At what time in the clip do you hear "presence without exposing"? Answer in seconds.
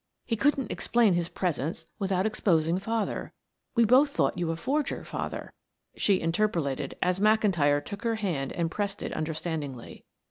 1.29-2.79